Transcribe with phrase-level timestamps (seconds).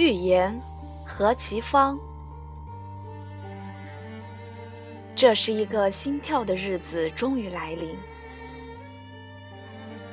[0.00, 0.58] 预言
[1.04, 1.98] 何其芳。
[5.14, 7.94] 这是一个心跳的日子，终于来临。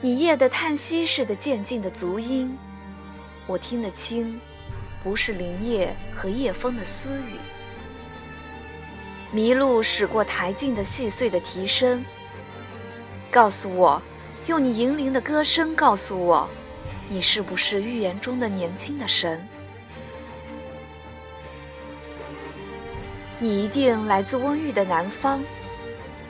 [0.02, 2.54] 你夜的叹息似的渐进的足音，
[3.48, 4.38] 我听得清，
[5.02, 7.38] 不是林叶和夜风的私语。
[9.34, 12.04] 麋鹿驶过台径的细碎的啼声，
[13.32, 14.02] 告诉我，
[14.48, 16.50] 用你银铃的歌声告诉我，
[17.08, 19.48] 你是不是预言中的年轻的神？
[23.40, 25.44] 你一定来自温玉的南方，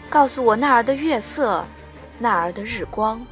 [0.09, 1.65] 告诉我那儿的月色，
[2.19, 3.25] 那儿的日光。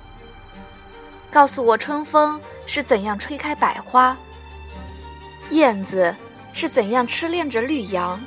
[1.29, 4.15] 告诉我春风是怎样吹开百花，
[5.49, 6.15] 燕子
[6.53, 8.21] 是怎样痴恋着绿杨。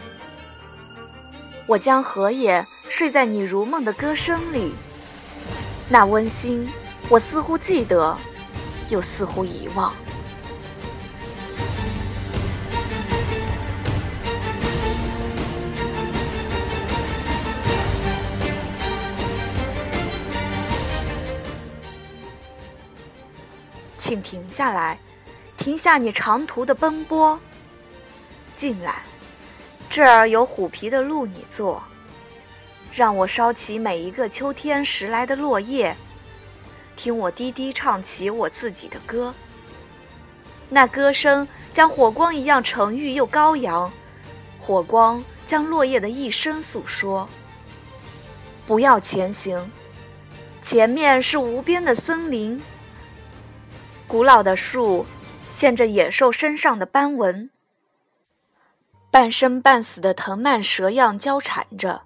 [1.67, 4.75] 我将合眼睡在你如梦的歌声里，
[5.89, 6.69] 那温馨，
[7.09, 8.15] 我似乎记得，
[8.91, 9.95] 又似乎遗忘。
[24.09, 24.99] 请停下来，
[25.59, 27.39] 停下你长途的奔波。
[28.57, 29.03] 进来，
[29.91, 31.83] 这儿有虎皮的路你坐。
[32.91, 35.95] 让我烧起每一个秋天拾来的落叶，
[36.97, 39.35] 听我低低唱起我自己的歌。
[40.71, 43.93] 那歌声将火光一样沉郁又高扬，
[44.59, 47.29] 火光将落叶的一生诉说。
[48.67, 49.71] 不要前行，
[50.63, 52.59] 前面是无边的森林。
[54.09, 55.05] 古老的树，
[55.51, 57.51] 现着野兽身上的斑纹，
[59.11, 62.01] 半生半死的藤蔓蛇样交缠着。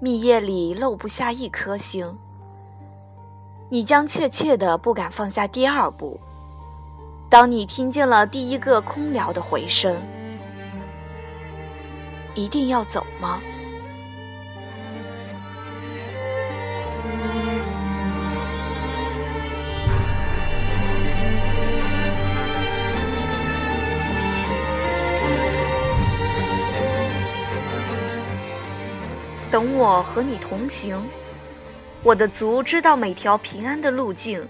[0.00, 2.18] 密叶里漏不下一颗星。
[3.68, 6.18] 你将怯怯的不敢放下第二步。
[7.28, 9.94] 当你听见了第一个空聊的回声，
[12.34, 13.42] 一定要走吗？
[29.52, 31.06] 等我和你同行，
[32.02, 34.48] 我的足知道每条平安的路径，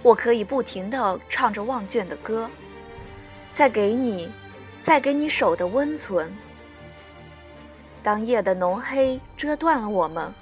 [0.00, 2.48] 我可以不停地唱着忘倦的歌，
[3.52, 4.30] 再给你，
[4.80, 6.32] 再给你手的温存。
[8.00, 10.32] 当夜的浓黑遮断了我们，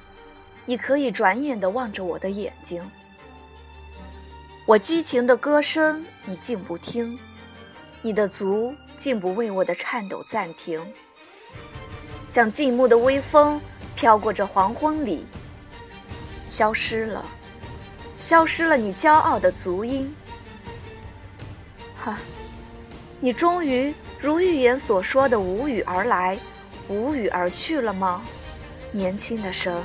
[0.66, 2.86] 你可以转眼地望着我的眼睛。
[4.66, 7.18] 我激情的歌声，你竟不听，
[8.02, 10.84] 你的足竟不为我的颤抖暂停，
[12.28, 13.58] 像静穆的微风。
[13.96, 15.26] 飘过这黄昏里，
[16.46, 17.24] 消失了，
[18.18, 20.14] 消失了你骄傲的足音。
[21.96, 22.18] 哈，
[23.18, 26.38] 你终于如预言所说的无语而来，
[26.88, 28.22] 无语而去了吗，
[28.92, 29.82] 年轻的神？